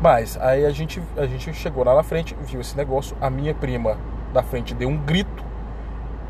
[0.00, 3.16] Mas aí a gente, a gente chegou lá na frente, viu esse negócio.
[3.20, 3.98] A minha prima
[4.32, 5.44] da frente deu um grito.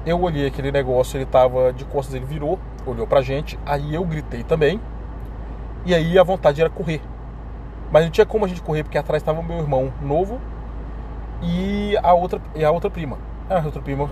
[0.04, 3.58] Eu olhei aquele negócio, ele tava de costas, ele virou, olhou pra gente.
[3.64, 4.80] Aí eu gritei também.
[5.84, 7.00] E aí a vontade era correr.
[7.92, 10.40] Mas não tinha como a gente correr porque atrás estava meu irmão novo
[11.42, 13.18] e a outra, e a outra prima.
[13.48, 14.10] A outra prima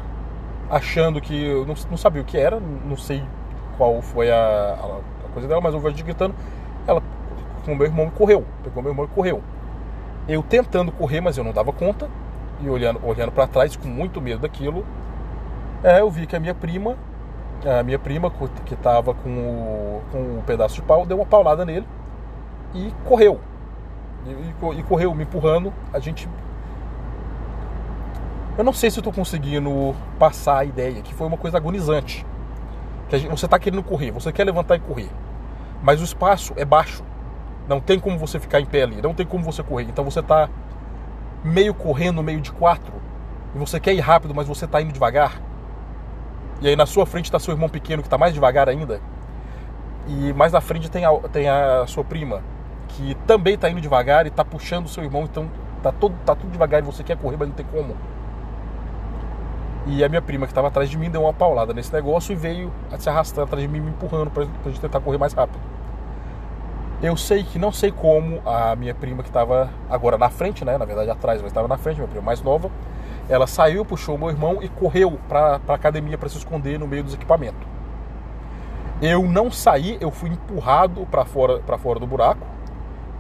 [0.71, 3.23] achando que eu não, não sabia o que era, não sei
[3.77, 4.77] qual foi a,
[5.25, 6.35] a coisa dela, mas eu vejo gritando.
[6.87, 7.03] Ela,
[7.65, 8.45] com meu irmão, correu.
[8.63, 9.43] Pegou meu irmão e correu.
[10.29, 12.09] Eu tentando correr, mas eu não dava conta.
[12.61, 14.85] E olhando, olhando para trás com muito medo daquilo,
[15.83, 16.97] é, eu vi que a minha prima,
[17.65, 18.33] a minha prima
[18.67, 21.87] que estava com o, com o pedaço de pau, deu uma paulada nele
[22.75, 23.41] e correu.
[24.27, 25.73] E, e, e correu me empurrando.
[25.93, 26.29] A gente
[28.59, 32.27] eu não sei se eu tô conseguindo passar a ideia, que foi uma coisa agonizante.
[33.09, 35.09] Que gente, você está querendo correr, você quer levantar e correr.
[35.83, 37.03] Mas o espaço é baixo.
[37.69, 39.85] Não tem como você ficar em pé ali, não tem como você correr.
[39.85, 40.49] Então você está
[41.43, 42.93] meio correndo, meio de quatro.
[43.55, 45.41] E você quer ir rápido, mas você está indo devagar.
[46.61, 49.01] E aí na sua frente está seu irmão pequeno que está mais devagar ainda.
[50.07, 52.43] E mais na frente tem a, tem a sua prima,
[52.89, 55.23] que também está indo devagar e está puxando o seu irmão.
[55.23, 55.49] Então
[55.83, 57.97] Tá, todo, tá tudo devagar e você quer correr, mas não tem como.
[59.87, 62.37] E a minha prima que estava atrás de mim deu uma paulada nesse negócio e
[62.37, 65.61] veio se arrastando atrás de mim, me empurrando pra, pra gente tentar correr mais rápido.
[67.01, 70.77] Eu sei que não sei como a minha prima que estava agora na frente, né?
[70.77, 72.71] Na verdade atrás, mas estava na frente, minha prima mais nova.
[73.29, 77.05] Ela saiu, puxou meu irmão e correu para a academia para se esconder no meio
[77.05, 77.67] dos equipamentos.
[79.01, 82.45] Eu não saí, eu fui empurrado para fora, para fora do buraco.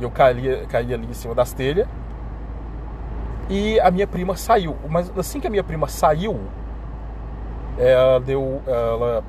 [0.00, 1.86] Eu caí, caí ali em cima das telhas.
[3.48, 4.76] E a minha prima saiu.
[4.88, 6.38] Mas assim que a minha prima saiu,
[7.78, 8.62] ela deu.
[8.66, 9.24] Ela.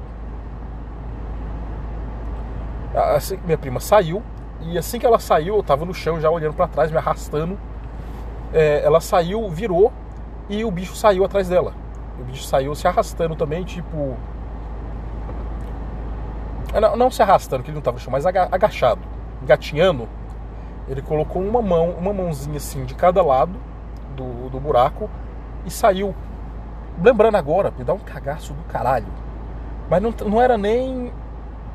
[3.15, 4.21] Assim minha prima saiu,
[4.61, 7.57] e assim que ela saiu, eu tava no chão já olhando para trás, me arrastando.
[8.51, 9.93] É, ela saiu, virou
[10.49, 11.73] e o bicho saiu atrás dela.
[12.19, 14.17] O bicho saiu se arrastando também, tipo.
[16.73, 19.01] É, não, não se arrastando, que ele não tava no chão, mas agachado,
[19.43, 20.09] gatinhando.
[20.89, 23.68] Ele colocou uma mão, uma mãozinha assim de cada lado
[24.15, 25.09] do, do buraco
[25.65, 26.15] e saiu.
[27.01, 29.07] Lembrando agora, me dá um cagaço do caralho.
[29.89, 31.11] Mas não, não era nem.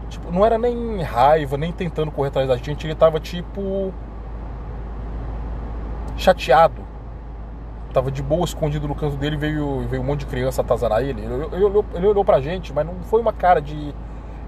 [0.09, 2.87] Tipo, não era nem raiva, nem tentando correr atrás da gente.
[2.87, 3.93] Ele tava tipo.
[6.17, 6.83] chateado.
[7.93, 11.23] Tava de boa escondido no canto dele veio, veio um monte de criança atazanar ele.
[11.23, 13.95] Ele, ele, olhou, ele olhou pra gente, mas não foi uma cara de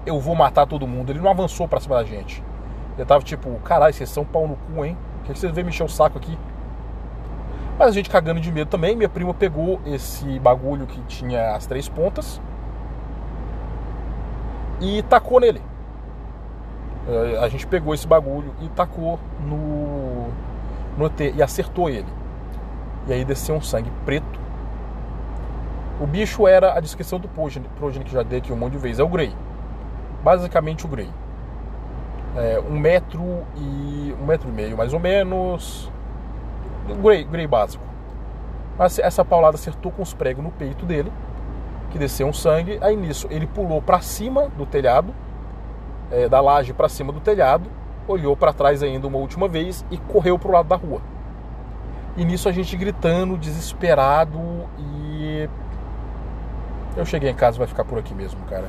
[0.05, 1.11] eu vou matar todo mundo.
[1.11, 2.43] Ele não avançou pra cima da gente.
[2.97, 4.97] Ele tava tipo, caralho, vocês são pau no cu, hein?
[5.19, 6.37] Por que vocês vêm mexer o saco aqui?
[7.77, 11.67] Mas a gente cagando de medo também, minha prima pegou esse bagulho que tinha as
[11.67, 12.41] três pontas
[14.81, 15.61] e tacou nele.
[17.07, 20.29] É, a gente pegou esse bagulho e tacou no,
[20.97, 22.07] no ET e acertou ele.
[23.07, 24.39] E aí desceu um sangue preto.
[26.01, 28.99] O bicho era a descrição do Progeny que já dei aqui um monte de vezes.
[28.99, 29.33] É o Grey.
[30.23, 31.09] Basicamente o Grey.
[32.35, 34.15] É, um metro e.
[34.19, 35.91] um metro e meio mais ou menos
[36.95, 37.83] Grey básico.
[38.77, 41.11] Mas essa paulada acertou com os pregos no peito dele,
[41.89, 42.77] que desceu um sangue.
[42.81, 45.13] Aí nisso ele pulou para cima do telhado,
[46.11, 47.69] é, da laje para cima do telhado,
[48.07, 51.01] olhou para trás ainda uma última vez e correu pro lado da rua.
[52.15, 54.39] E nisso a gente gritando, desesperado
[54.77, 55.49] e
[56.95, 58.67] eu cheguei em casa vai ficar por aqui mesmo, cara.